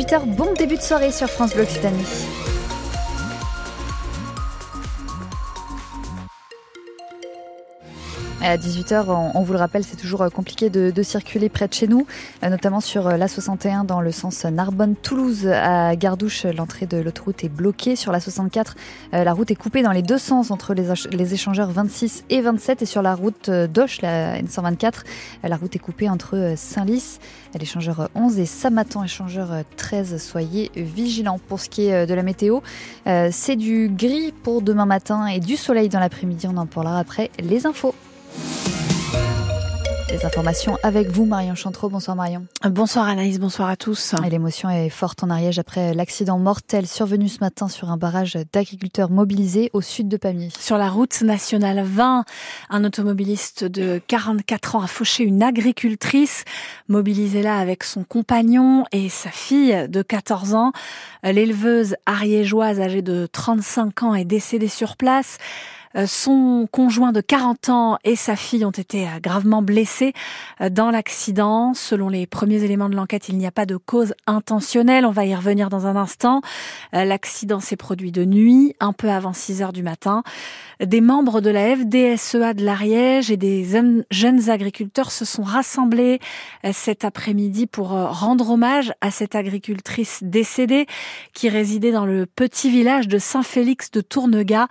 18h, 0.00 0.24
bon 0.24 0.54
début 0.54 0.76
de 0.76 0.82
soirée 0.82 1.12
sur 1.12 1.28
France 1.28 1.52
Bleu 1.52 1.64
Occitanie. 1.64 2.06
À 8.42 8.56
18h, 8.56 9.04
on, 9.34 9.42
vous 9.42 9.52
le 9.52 9.58
rappelle, 9.58 9.84
c'est 9.84 9.98
toujours 9.98 10.22
euh, 10.22 10.30
compliqué 10.30 10.70
de, 10.70 11.02
circuler 11.02 11.50
près 11.50 11.68
de 11.68 11.74
chez 11.74 11.86
nous, 11.86 12.06
euh, 12.42 12.48
notamment 12.48 12.80
sur 12.80 13.06
euh, 13.06 13.18
l'A61 13.18 13.84
dans 13.84 14.00
le 14.00 14.12
sens 14.12 14.46
Narbonne-Toulouse. 14.46 15.46
À 15.46 15.94
Gardouche, 15.94 16.46
l'entrée 16.46 16.86
de 16.86 16.96
l'autoroute 16.96 17.44
est 17.44 17.50
bloquée. 17.50 17.96
Sur 17.96 18.12
la 18.12 18.20
64, 18.20 18.76
la 19.12 19.32
route 19.34 19.50
est 19.50 19.56
coupée 19.56 19.82
dans 19.82 19.92
les 19.92 20.00
deux 20.00 20.16
sens 20.16 20.50
entre 20.50 20.72
les, 20.72 21.34
échangeurs 21.34 21.70
26 21.70 22.24
et 22.30 22.40
27. 22.40 22.80
Et 22.80 22.86
sur 22.86 23.02
la 23.02 23.14
route 23.14 23.50
d'Auch, 23.50 24.00
la 24.00 24.40
N124, 24.40 25.02
la 25.44 25.56
route 25.56 25.76
est 25.76 25.80
coupée 25.80 26.08
entre 26.08 26.54
Saint-Lys, 26.56 27.18
l'échangeur 27.58 28.08
11 28.14 28.38
et 28.38 28.46
Samatan, 28.46 29.04
échangeur 29.04 29.50
13. 29.76 30.16
Soyez 30.16 30.70
vigilants. 30.76 31.38
Pour 31.48 31.60
ce 31.60 31.68
qui 31.68 31.88
est 31.88 32.06
de 32.06 32.14
la 32.14 32.22
météo, 32.22 32.60
c'est 33.04 33.56
du 33.56 33.90
gris 33.90 34.32
pour 34.32 34.62
demain 34.62 34.86
matin 34.86 35.26
et 35.26 35.40
du 35.40 35.56
soleil 35.56 35.90
dans 35.90 36.00
l'après-midi. 36.00 36.46
On 36.48 36.56
en 36.56 36.66
parlera 36.66 36.98
après 36.98 37.30
les 37.38 37.66
infos. 37.66 37.94
Les 40.12 40.26
informations 40.26 40.76
avec 40.82 41.08
vous, 41.08 41.24
Marion 41.24 41.54
Chantreau. 41.54 41.88
Bonsoir 41.88 42.16
Marion. 42.16 42.46
Bonsoir 42.64 43.06
Anaïs, 43.06 43.38
bonsoir 43.38 43.68
à 43.68 43.76
tous. 43.76 44.14
Et 44.26 44.30
l'émotion 44.30 44.68
est 44.68 44.88
forte 44.88 45.22
en 45.22 45.30
Ariège 45.30 45.60
après 45.60 45.94
l'accident 45.94 46.38
mortel 46.38 46.88
survenu 46.88 47.28
ce 47.28 47.38
matin 47.40 47.68
sur 47.68 47.90
un 47.90 47.96
barrage 47.96 48.36
d'agriculteurs 48.52 49.08
mobilisés 49.08 49.70
au 49.72 49.80
sud 49.80 50.08
de 50.08 50.16
Pamiers. 50.16 50.50
Sur 50.58 50.78
la 50.78 50.90
route 50.90 51.22
nationale 51.22 51.84
20, 51.84 52.24
un 52.70 52.84
automobiliste 52.84 53.64
de 53.64 54.00
44 54.08 54.76
ans 54.76 54.82
a 54.82 54.88
fauché 54.88 55.22
une 55.22 55.44
agricultrice 55.44 56.44
mobilisée 56.88 57.42
là 57.42 57.58
avec 57.58 57.84
son 57.84 58.02
compagnon 58.02 58.84
et 58.90 59.08
sa 59.08 59.30
fille 59.30 59.86
de 59.88 60.02
14 60.02 60.54
ans. 60.54 60.72
L'éleveuse 61.22 61.94
ariégeoise 62.06 62.80
âgée 62.80 63.02
de 63.02 63.28
35 63.30 64.02
ans 64.02 64.14
est 64.14 64.24
décédée 64.24 64.68
sur 64.68 64.96
place. 64.96 65.38
Euh, 65.96 66.06
son 66.06 66.68
conjoint 66.70 67.10
de 67.10 67.20
40 67.20 67.68
ans 67.68 67.98
et 68.04 68.14
sa 68.14 68.36
fille 68.36 68.64
ont 68.64 68.70
été 68.70 69.08
euh, 69.08 69.18
gravement 69.20 69.60
blessés 69.60 70.12
euh, 70.60 70.70
dans 70.70 70.90
l'accident. 70.90 71.74
Selon 71.74 72.08
les 72.08 72.26
premiers 72.28 72.62
éléments 72.62 72.88
de 72.88 72.94
l'enquête, 72.94 73.28
il 73.28 73.36
n'y 73.36 73.46
a 73.46 73.50
pas 73.50 73.66
de 73.66 73.76
cause 73.76 74.14
intentionnelle. 74.28 75.04
On 75.04 75.10
va 75.10 75.26
y 75.26 75.34
revenir 75.34 75.68
dans 75.68 75.86
un 75.86 75.96
instant. 75.96 76.42
L'accident 76.92 77.60
s'est 77.60 77.76
produit 77.76 78.12
de 78.12 78.24
nuit, 78.24 78.74
un 78.80 78.92
peu 78.92 79.10
avant 79.10 79.32
6 79.32 79.62
heures 79.62 79.72
du 79.72 79.82
matin. 79.82 80.22
Des 80.80 81.00
membres 81.00 81.40
de 81.40 81.50
la 81.50 81.76
FDSEA 81.76 82.54
de 82.54 82.64
l'Ariège 82.64 83.30
et 83.30 83.36
des 83.36 83.66
jeunes 84.10 84.50
agriculteurs 84.50 85.10
se 85.10 85.24
sont 85.24 85.42
rassemblés 85.42 86.20
cet 86.72 87.04
après-midi 87.04 87.66
pour 87.66 87.90
rendre 87.90 88.50
hommage 88.50 88.92
à 89.00 89.10
cette 89.10 89.34
agricultrice 89.34 90.20
décédée 90.22 90.86
qui 91.32 91.48
résidait 91.48 91.92
dans 91.92 92.06
le 92.06 92.26
petit 92.26 92.70
village 92.70 93.08
de 93.08 93.18
Saint-Félix 93.18 93.90
de 93.90 94.00
Tournegat. 94.00 94.68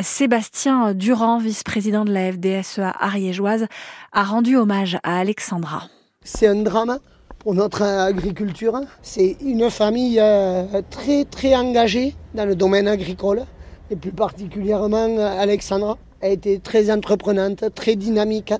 Sébastien 0.00 0.53
Durand, 0.94 1.38
vice-président 1.38 2.04
de 2.04 2.12
la 2.12 2.32
FDSEA 2.32 2.94
ariégeoise, 3.00 3.66
a 4.12 4.22
rendu 4.22 4.56
hommage 4.56 4.98
à 5.02 5.18
Alexandra. 5.18 5.82
C'est 6.22 6.46
un 6.46 6.62
drame 6.62 7.00
pour 7.40 7.54
notre 7.54 7.82
agriculture. 7.82 8.80
C'est 9.02 9.36
une 9.44 9.68
famille 9.68 10.20
euh, 10.20 10.64
très 10.90 11.24
très 11.24 11.56
engagée 11.56 12.14
dans 12.34 12.46
le 12.46 12.54
domaine 12.54 12.86
agricole 12.86 13.44
et 13.90 13.96
plus 13.96 14.12
particulièrement 14.12 15.18
Alexandra. 15.18 15.98
Elle 16.20 16.34
était 16.34 16.58
très 16.58 16.90
entreprenante, 16.90 17.64
très 17.74 17.96
dynamique. 17.96 18.54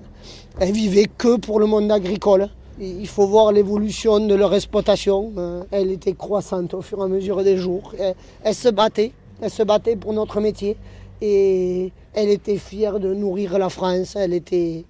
Elle 0.59 0.73
vivait 0.73 1.07
que 1.07 1.37
pour 1.37 1.61
le 1.61 1.67
monde 1.67 1.93
agricole. 1.93 2.49
Il 2.81 3.07
faut 3.07 3.29
voir 3.29 3.53
l'évolution 3.53 4.19
de 4.19 4.35
leur 4.35 4.53
exploitation. 4.53 5.33
Euh, 5.39 5.63
elle 5.71 5.93
était 5.93 6.15
croissante 6.15 6.75
au 6.75 6.83
fur 6.83 6.99
et 6.99 7.03
à 7.05 7.07
mesure 7.07 7.45
des 7.45 7.57
jours. 7.57 7.95
Elle 8.43 8.55
se 8.55 8.69
battait, 8.69 9.13
elle 9.41 9.51
se 9.51 9.63
battait 9.63 9.95
pour 9.95 10.13
notre 10.13 10.41
métier 10.41 10.77
et 11.25 11.93
elle 12.13 12.29
était 12.29 12.59
fière 12.59 13.01
de 13.01 13.15
nourrir 13.15 13.59
la 13.59 13.71
France. 13.71 14.17
Elle 14.17 14.35
était. 14.35 14.85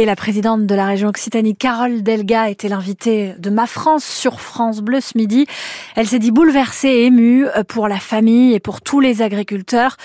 Et 0.00 0.06
la 0.06 0.16
présidente 0.16 0.64
de 0.64 0.74
la 0.74 0.86
région 0.86 1.10
Occitanie, 1.10 1.54
Carole 1.54 2.02
Delga, 2.02 2.48
était 2.48 2.70
l'invitée 2.70 3.34
de 3.38 3.50
Ma 3.50 3.66
France 3.66 4.02
sur 4.02 4.40
France 4.40 4.80
Bleu 4.80 5.02
ce 5.02 5.18
midi. 5.18 5.44
Elle 5.94 6.06
s'est 6.06 6.18
dit 6.18 6.30
bouleversée 6.30 6.88
et 6.88 7.04
émue 7.04 7.44
euh, 7.44 7.64
pour 7.64 7.86
la 7.86 7.98
famille 7.98 8.54
et 8.54 8.60
pour 8.60 8.80
tous 8.80 9.00
les 9.00 9.20
agriculteurs. 9.20 9.98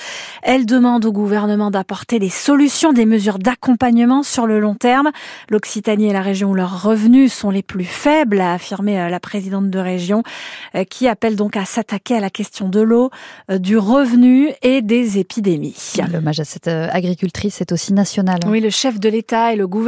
Elle 0.43 0.65
demande 0.65 1.05
au 1.05 1.13
gouvernement 1.13 1.71
d'apporter 1.71 2.19
des 2.19 2.27
solutions, 2.27 2.91
des 2.91 3.05
mesures 3.05 3.39
d'accompagnement 3.39 4.21
sur 4.21 4.47
le 4.47 4.59
long 4.59 4.75
terme. 4.75 5.11
L'Occitanie 5.49 6.09
est 6.09 6.13
la 6.13 6.21
région 6.21 6.49
où 6.49 6.55
leurs 6.55 6.83
revenus 6.83 7.31
sont 7.31 7.49
les 7.49 7.63
plus 7.63 7.85
faibles, 7.85 8.41
a 8.41 8.51
affirmé 8.51 8.99
euh, 8.99 9.07
la 9.07 9.21
présidente 9.21 9.69
de 9.69 9.79
région, 9.79 10.23
euh, 10.75 10.83
qui 10.83 11.07
appelle 11.07 11.37
donc 11.37 11.55
à 11.55 11.63
s'attaquer 11.63 12.17
à 12.17 12.19
la 12.19 12.29
question 12.29 12.67
de 12.67 12.81
l'eau, 12.81 13.11
du 13.49 13.77
revenu 13.77 14.49
et 14.61 14.81
des 14.81 15.19
épidémies. 15.19 15.93
L'hommage 16.11 16.41
à 16.41 16.43
cette 16.43 16.67
agricultrice 16.67 17.61
est 17.61 17.71
aussi 17.71 17.93
national. 17.93 18.39
Oui, 18.45 18.59
le 18.59 18.69
chef 18.69 18.99
de 18.99 19.07
l'État 19.07 19.53
et 19.53 19.55
le 19.55 19.67
gouvernement 19.67 19.84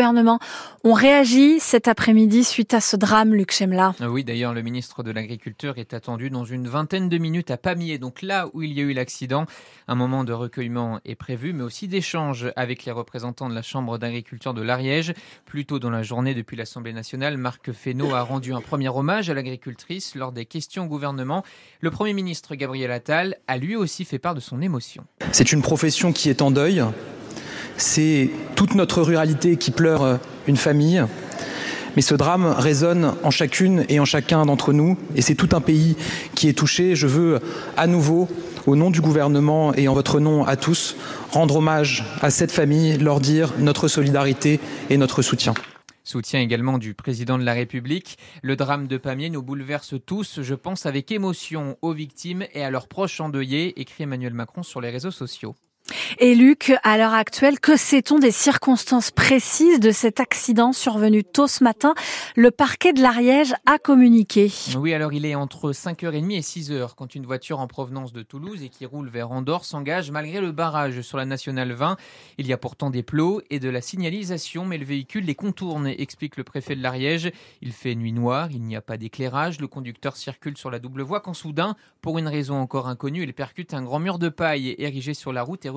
ont 0.84 0.94
réagi 0.94 1.60
cet 1.60 1.88
après-midi 1.88 2.44
suite 2.44 2.74
à 2.74 2.82
ce 2.82 2.96
drame, 2.96 3.34
Luc 3.34 3.52
Chemla. 3.52 3.94
Ah 4.00 4.10
oui, 4.10 4.24
d'ailleurs, 4.24 4.54
le 4.54 4.62
ministre 4.62 5.04
de 5.04 5.12
l'Agriculture 5.12 5.78
est 5.78 5.94
attendu 5.94 6.30
dans 6.30 6.46
une 6.46 6.68
vingtaine 6.68 7.10
de 7.10 7.18
minutes 7.18 7.52
à 7.52 7.58
Pamiers, 7.58 7.98
donc 7.98 8.22
là 8.22 8.48
où 8.54 8.62
il 8.62 8.74
y 8.74 8.80
a 8.80 8.84
eu 8.84 8.94
l'accident. 8.94 9.46
Un 9.88 9.96
moment 9.96 10.24
de 10.24 10.34
recueillement 10.34 11.00
est 11.06 11.16
prévu, 11.16 11.54
mais 11.54 11.64
aussi 11.64 11.88
d'échange 11.88 12.52
avec 12.56 12.86
les 12.86 12.92
représentants 12.92 13.50
de 13.50 13.56
la 13.56 13.62
Chambre 13.62 13.98
d'agriculture 13.98 14.54
de 14.54 14.62
l'Ariège. 14.62 15.14
Plus 15.46 15.66
tôt 15.66 15.80
dans 15.80 15.90
la 15.90 16.04
journée, 16.04 16.34
depuis 16.34 16.58
l'Assemblée 16.58 16.94
nationale, 16.94 17.38
Marc 17.38 17.72
Fesneau 17.72 18.14
a 18.14 18.22
rendu 18.22 18.54
un 18.54 18.62
premier 18.62 18.90
hommage 18.90 19.30
à 19.30 19.34
l'agricultrice 19.34 20.16
lors 20.16 20.32
des 20.32 20.46
questions 20.46 20.86
au 20.86 20.88
gouvernement. 20.88 21.44
Le 21.82 21.92
Premier 21.92 22.14
ministre 22.14 22.56
Gabriel 22.56 22.92
Attal 22.92 23.38
a 23.48 23.58
lui 23.58 23.76
aussi 23.76 24.06
fait 24.06 24.20
part 24.20 24.36
de 24.36 24.40
son 24.40 24.62
émotion. 24.62 25.06
C'est 25.32 25.52
une 25.52 25.62
profession 25.62 26.14
qui 26.14 26.30
est 26.30 26.42
en 26.42 26.52
deuil, 26.52 26.84
c'est 27.78 28.30
toute 28.56 28.76
notre 28.76 29.02
ruralité 29.02 29.56
qui 29.56 29.72
pleure 29.72 30.04
euh, 30.04 30.18
une 30.48 30.58
famille. 30.58 31.04
Mais 31.96 32.02
ce 32.02 32.14
drame 32.14 32.46
résonne 32.46 33.16
en 33.24 33.32
chacune 33.32 33.86
et 33.90 34.00
en 34.00 34.06
chacun 34.06 34.46
d'entre 34.46 34.72
nous, 34.72 34.98
et 35.16 35.22
c'est 35.22 35.34
tout 35.34 35.50
un 35.54 35.62
pays 35.62 35.96
qui 36.36 36.48
est 36.48 36.54
touché. 36.54 36.96
Je 36.96 37.08
veux 37.08 37.40
à 37.76 37.88
nouveau, 37.88 38.28
au 38.68 38.76
nom 38.76 38.92
du 38.92 39.02
gouvernement 39.02 39.74
et 39.74 39.88
en 39.88 39.94
votre 39.94 40.20
nom 40.20 40.46
à 40.46 40.58
tous, 40.58 40.96
rendre 41.32 41.56
hommage 41.56 42.04
à 42.22 42.30
cette 42.30 42.52
famille, 42.52 42.98
leur 42.98 43.20
dire 43.20 43.54
notre 43.58 43.88
solidarité 43.88 44.60
et 44.92 44.98
notre 44.98 45.24
soutien. 45.24 45.56
Soutien 46.04 46.40
également 46.40 46.78
du 46.78 46.94
président 46.94 47.38
de 47.38 47.44
la 47.44 47.54
République. 47.54 48.18
Le 48.42 48.56
drame 48.56 48.88
de 48.88 48.98
Pamiers 48.98 49.30
nous 49.30 49.42
bouleverse 49.42 49.96
tous, 50.06 50.42
je 50.42 50.54
pense 50.54 50.86
avec 50.86 51.12
émotion 51.12 51.78
aux 51.82 51.94
victimes 51.94 52.46
et 52.54 52.64
à 52.64 52.70
leurs 52.70 52.88
proches 52.88 53.20
endeuillés, 53.20 53.80
écrit 53.82 54.04
Emmanuel 54.04 54.34
Macron 54.34 54.64
sur 54.64 54.82
les 54.82 54.90
réseaux 54.90 55.12
sociaux. 55.12 55.56
Et 56.20 56.36
Luc, 56.36 56.74
à 56.84 56.98
l'heure 56.98 57.14
actuelle, 57.14 57.60
que 57.60 57.76
sait-on 57.76 58.20
des 58.20 58.32
circonstances 58.32 59.12
précises 59.12 59.80
de 59.80 59.92
cet 59.92 60.20
accident 60.20 60.74
survenu 60.74 61.24
tôt 61.24 61.48
ce 61.48 61.64
matin? 61.64 61.94
Le 62.36 62.52
parquet 62.52 62.94
de 62.94 63.02
l'Ariège 63.02 63.54
a 63.66 63.78
communiqué. 63.78 64.52
Oui, 64.78 64.94
alors 64.94 65.14
il 65.14 65.26
est 65.26 65.36
entre 65.36 65.72
5h30 65.72 66.32
et 66.32 66.42
6h 66.42 66.96
quand 66.96 67.16
une 67.16 67.26
voiture 67.26 67.60
en 67.60 67.68
provenance 67.68 68.14
de 68.14 68.24
Toulouse 68.24 68.64
et 68.64 68.70
qui 68.70 68.86
roule 68.86 69.10
vers 69.10 69.32
Andorre 69.32 69.66
s'engage 69.66 70.12
malgré 70.12 70.42
le 70.42 70.52
barrage 70.52 71.02
sur 71.02 71.18
la 71.18 71.26
nationale 71.26 71.74
20. 71.74 71.98
Il 72.38 72.48
y 72.48 72.54
a 72.54 72.58
pourtant 72.58 72.90
des 72.90 73.04
plots 73.04 73.42
et 73.50 73.60
de 73.60 73.70
la 73.70 73.82
signalisation, 73.82 74.66
mais 74.66 74.78
le 74.78 74.86
véhicule 74.86 75.26
les 75.26 75.36
contourne, 75.36 75.88
explique 75.88 76.38
le 76.38 76.44
préfet 76.44 76.76
de 76.76 76.82
l'Ariège. 76.82 77.32
Il 77.62 77.74
fait 77.74 77.96
nuit 77.96 78.14
noire, 78.14 78.50
il 78.52 78.64
n'y 78.64 78.76
a 78.76 78.82
pas 78.82 78.98
d'éclairage, 78.98 79.60
le 79.60 79.68
conducteur 79.68 80.18
circule 80.18 80.58
sur 80.58 80.72
la 80.72 80.80
double 80.80 81.02
voie 81.02 81.20
quand 81.20 81.34
soudain, 81.34 81.76
pour 82.02 82.18
une 82.18 82.28
raison 82.28 82.56
encore 82.56 82.88
inconnue, 82.88 83.24
il 83.24 83.34
percute 83.34 83.74
un 83.74 83.84
grand 83.84 84.00
mur 84.00 84.20
de 84.20 84.30
paille 84.30 84.76
érigé 84.78 85.14
sur 85.14 85.34
la 85.34 85.44
route 85.44 85.66
et 85.66 85.70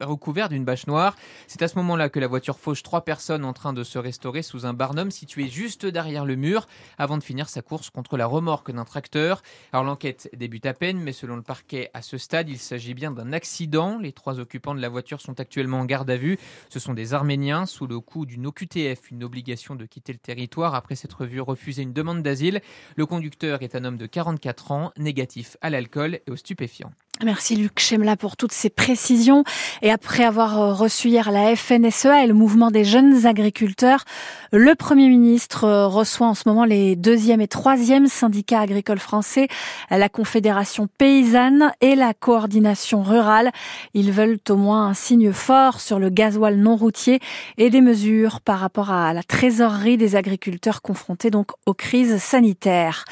recouvert 0.00 0.48
d'une 0.48 0.64
bâche 0.64 0.86
noire. 0.86 1.16
C'est 1.46 1.62
à 1.62 1.68
ce 1.68 1.76
moment-là 1.76 2.08
que 2.08 2.20
la 2.20 2.26
voiture 2.26 2.58
fauche 2.58 2.82
trois 2.82 3.02
personnes 3.02 3.44
en 3.44 3.52
train 3.52 3.72
de 3.72 3.84
se 3.84 3.98
restaurer 3.98 4.42
sous 4.42 4.66
un 4.66 4.72
barnum 4.72 5.10
situé 5.10 5.48
juste 5.48 5.86
derrière 5.86 6.24
le 6.24 6.36
mur 6.36 6.66
avant 6.98 7.18
de 7.18 7.22
finir 7.22 7.48
sa 7.48 7.62
course 7.62 7.90
contre 7.90 8.16
la 8.16 8.26
remorque 8.26 8.72
d'un 8.72 8.84
tracteur. 8.84 9.42
Alors 9.72 9.84
l'enquête 9.84 10.28
débute 10.36 10.66
à 10.66 10.74
peine, 10.74 10.98
mais 10.98 11.12
selon 11.12 11.36
le 11.36 11.42
parquet, 11.42 11.90
à 11.94 12.02
ce 12.02 12.18
stade, 12.18 12.48
il 12.48 12.58
s'agit 12.58 12.94
bien 12.94 13.10
d'un 13.10 13.32
accident. 13.32 13.98
Les 13.98 14.12
trois 14.12 14.40
occupants 14.40 14.74
de 14.74 14.80
la 14.80 14.88
voiture 14.88 15.20
sont 15.20 15.38
actuellement 15.40 15.80
en 15.80 15.84
garde 15.84 16.10
à 16.10 16.16
vue. 16.16 16.38
Ce 16.68 16.78
sont 16.78 16.94
des 16.94 17.14
Arméniens 17.14 17.66
sous 17.66 17.86
le 17.86 18.00
coup 18.00 18.26
d'une 18.26 18.46
OQTF, 18.46 19.10
une 19.10 19.24
obligation 19.24 19.74
de 19.74 19.84
quitter 19.86 20.12
le 20.12 20.18
territoire 20.18 20.74
après 20.74 20.94
s'être 20.94 21.26
vu 21.26 21.40
refuser 21.40 21.82
une 21.82 21.92
demande 21.92 22.22
d'asile. 22.22 22.60
Le 22.96 23.06
conducteur 23.06 23.62
est 23.62 23.74
un 23.74 23.84
homme 23.84 23.96
de 23.96 24.06
44 24.06 24.72
ans, 24.72 24.92
négatif 24.96 25.56
à 25.60 25.70
l'alcool 25.70 26.20
et 26.26 26.30
aux 26.30 26.36
stupéfiants. 26.36 26.92
Merci 27.24 27.56
Luc 27.56 27.80
Chemla 27.80 28.14
pour 28.14 28.36
toutes 28.36 28.52
ces 28.52 28.68
précisions. 28.68 29.42
Et 29.80 29.90
après 29.90 30.22
avoir 30.22 30.60
euh, 30.60 30.72
reçu 30.74 31.08
hier 31.08 31.30
la 31.30 31.56
FNSEA 31.56 32.22
et 32.22 32.26
le 32.26 32.34
mouvement 32.34 32.70
des 32.70 32.84
jeunes 32.84 33.24
agriculteurs, 33.24 34.04
le 34.52 34.74
Premier 34.74 35.08
ministre 35.08 35.64
euh, 35.64 35.86
reçoit 35.86 36.26
en 36.26 36.34
ce 36.34 36.42
moment 36.44 36.66
les 36.66 36.94
deuxième 36.94 37.40
et 37.40 37.48
troisième 37.48 38.06
syndicats 38.06 38.60
agricoles 38.60 38.98
français, 38.98 39.48
la 39.90 40.10
Confédération 40.10 40.88
paysanne 40.98 41.72
et 41.80 41.94
la 41.94 42.12
coordination 42.12 43.02
rurale. 43.02 43.50
Ils 43.94 44.12
veulent 44.12 44.38
au 44.50 44.56
moins 44.56 44.88
un 44.88 44.94
signe 44.94 45.32
fort 45.32 45.80
sur 45.80 45.98
le 45.98 46.10
gasoil 46.10 46.56
non 46.56 46.76
routier 46.76 47.20
et 47.56 47.70
des 47.70 47.80
mesures 47.80 48.42
par 48.42 48.58
rapport 48.58 48.90
à 48.90 49.14
la 49.14 49.22
trésorerie 49.22 49.96
des 49.96 50.16
agriculteurs 50.16 50.82
confrontés 50.82 51.30
donc 51.30 51.52
aux 51.64 51.74
crises 51.74 52.18
sanitaires. 52.18 53.06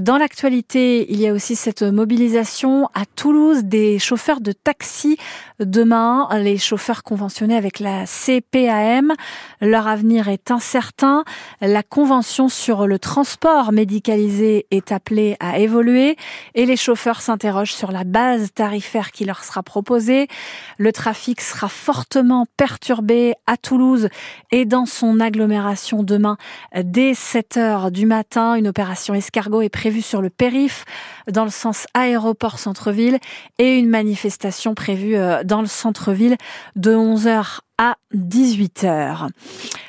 Dans 0.00 0.18
l'actualité, 0.18 1.06
il 1.12 1.20
y 1.20 1.28
a 1.28 1.32
aussi 1.32 1.54
cette 1.54 1.82
mobilisation 1.82 2.88
à 2.94 3.04
Toulouse 3.06 3.43
des 3.52 3.98
chauffeurs 3.98 4.40
de 4.40 4.52
taxi 4.52 5.16
demain, 5.60 6.28
les 6.38 6.58
chauffeurs 6.58 7.02
conventionnés 7.02 7.56
avec 7.56 7.78
la 7.78 8.06
CPAM. 8.06 9.12
Leur 9.60 9.86
avenir 9.86 10.28
est 10.28 10.50
incertain. 10.50 11.24
La 11.60 11.82
convention 11.82 12.48
sur 12.48 12.86
le 12.86 12.98
transport 12.98 13.72
médicalisé 13.72 14.66
est 14.70 14.92
appelée 14.92 15.36
à 15.40 15.58
évoluer 15.58 16.16
et 16.54 16.66
les 16.66 16.76
chauffeurs 16.76 17.20
s'interrogent 17.20 17.72
sur 17.74 17.92
la 17.92 18.04
base 18.04 18.52
tarifaire 18.52 19.12
qui 19.12 19.24
leur 19.24 19.44
sera 19.44 19.62
proposée. 19.62 20.28
Le 20.78 20.92
trafic 20.92 21.40
sera 21.40 21.68
fortement 21.68 22.46
perturbé 22.56 23.34
à 23.46 23.56
Toulouse 23.56 24.08
et 24.50 24.64
dans 24.64 24.86
son 24.86 25.20
agglomération 25.20 26.02
demain 26.02 26.36
dès 26.74 27.14
7 27.14 27.56
heures 27.56 27.90
du 27.90 28.06
matin. 28.06 28.54
Une 28.54 28.68
opération 28.68 29.14
escargot 29.14 29.62
est 29.62 29.68
prévue 29.68 30.02
sur 30.02 30.22
le 30.22 30.30
périph 30.30 30.84
dans 31.30 31.44
le 31.44 31.50
sens 31.50 31.86
aéroport 31.94 32.58
centre-ville 32.58 33.18
et 33.58 33.78
une 33.78 33.88
manifestation 33.88 34.74
prévue 34.74 35.16
euh, 35.16 35.44
dans 35.44 35.60
le 35.60 35.66
centre-ville 35.66 36.36
de 36.76 36.94
11h 36.94 37.60
à 37.78 37.96
18h. 38.14 39.28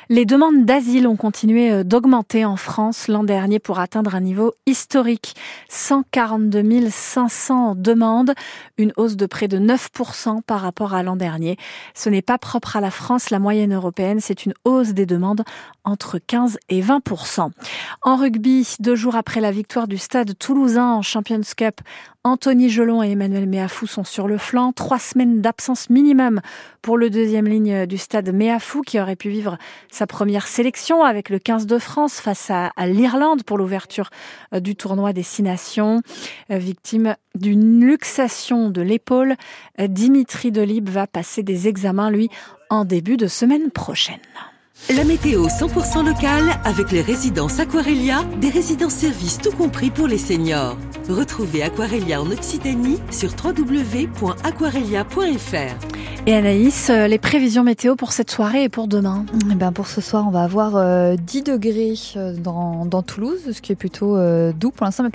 Les 0.08 0.24
demandes 0.24 0.64
d'asile 0.64 1.06
ont 1.06 1.16
continué 1.16 1.70
euh, 1.70 1.84
d'augmenter 1.84 2.44
en 2.44 2.56
France 2.56 3.08
l'an 3.08 3.24
dernier 3.24 3.58
pour 3.58 3.80
atteindre 3.80 4.14
un 4.14 4.20
niveau 4.20 4.54
historique. 4.66 5.34
142 5.68 6.90
500 6.90 7.74
demandes, 7.76 8.32
une 8.78 8.92
hausse 8.96 9.16
de 9.16 9.26
près 9.26 9.48
de 9.48 9.58
9% 9.58 10.42
par 10.42 10.60
rapport 10.60 10.94
à 10.94 11.02
l'an 11.02 11.16
dernier. 11.16 11.56
Ce 11.94 12.08
n'est 12.08 12.22
pas 12.22 12.38
propre 12.38 12.76
à 12.76 12.80
la 12.80 12.90
France, 12.90 13.30
la 13.30 13.38
moyenne 13.38 13.74
européenne, 13.74 14.20
c'est 14.20 14.46
une 14.46 14.54
hausse 14.64 14.92
des 14.92 15.06
demandes 15.06 15.42
entre 15.84 16.18
15 16.18 16.58
et 16.68 16.82
20%. 16.82 17.50
En 18.02 18.16
rugby, 18.16 18.76
deux 18.80 18.96
jours 18.96 19.16
après 19.16 19.40
la 19.40 19.50
victoire 19.50 19.88
du 19.88 19.98
stade 19.98 20.36
toulousain 20.38 20.92
en 20.92 21.02
Champions 21.02 21.40
Cup, 21.56 21.80
Anthony 22.26 22.70
Gelon 22.70 23.04
et 23.04 23.10
Emmanuel 23.12 23.46
Méafou 23.46 23.86
sont 23.86 24.02
sur 24.02 24.26
le 24.26 24.36
flanc. 24.36 24.72
Trois 24.72 24.98
semaines 24.98 25.40
d'absence 25.40 25.90
minimum 25.90 26.40
pour 26.82 26.98
le 26.98 27.08
deuxième 27.08 27.46
ligne 27.46 27.75
du 27.84 27.98
stade 27.98 28.32
Méafou 28.32 28.82
qui 28.82 28.98
aurait 28.98 29.16
pu 29.16 29.28
vivre 29.28 29.58
sa 29.90 30.06
première 30.06 30.46
sélection 30.46 31.02
avec 31.02 31.28
le 31.28 31.38
15 31.38 31.66
de 31.66 31.78
France 31.78 32.20
face 32.20 32.50
à, 32.50 32.70
l'Irlande 32.86 33.42
pour 33.42 33.58
l'ouverture 33.58 34.10
euh, 34.54 34.60
du 34.60 34.76
tournoi 34.76 35.12
des 35.12 35.22
Six 35.22 35.42
Nations. 35.42 36.02
Euh, 36.50 36.58
victime 36.58 37.16
d'une 37.34 37.84
luxation 37.84 38.70
de 38.70 38.82
l'épaule, 38.82 39.36
euh, 39.80 39.86
Dimitri 39.88 40.52
Delib 40.52 40.88
va 40.88 41.06
passer 41.06 41.42
des 41.42 41.68
examens, 41.68 42.10
lui, 42.10 42.28
en 42.70 42.84
début 42.84 43.16
de 43.16 43.26
semaine 43.26 43.70
prochaine. 43.70 44.20
La 44.94 45.02
météo 45.02 45.48
100% 45.48 46.06
locale 46.06 46.60
avec 46.64 46.92
les 46.92 47.02
résidences 47.02 47.58
Aquarelia, 47.58 48.22
des 48.40 48.50
résidences 48.50 48.94
services 48.94 49.38
tout 49.38 49.50
compris 49.50 49.90
pour 49.90 50.06
les 50.06 50.16
seniors. 50.16 50.78
Retrouvez 51.08 51.64
Aquarelia 51.64 52.22
en 52.22 52.30
Occitanie 52.30 53.00
sur 53.10 53.32
www.aquarelia.fr. 53.32 55.96
Et 56.28 56.34
Anaïs, 56.34 56.90
euh, 56.90 57.06
les 57.06 57.18
prévisions 57.18 57.62
météo 57.62 57.94
pour 57.94 58.12
cette 58.12 58.32
soirée 58.32 58.64
et 58.64 58.68
pour 58.68 58.88
demain? 58.88 59.24
Eh 59.50 59.54
ben 59.54 59.70
Pour 59.70 59.86
ce 59.86 60.00
soir, 60.00 60.24
on 60.26 60.30
va 60.30 60.42
avoir 60.42 60.72
10 60.72 60.78
euh, 60.78 61.16
degrés 61.42 61.94
euh, 62.16 62.34
dans, 62.36 62.84
dans 62.84 63.02
Toulouse, 63.02 63.38
ce 63.52 63.60
qui 63.60 63.70
est 63.70 63.76
plutôt 63.76 64.18
doux 64.52 64.72
pour 64.72 64.84
l'instant, 64.84 65.04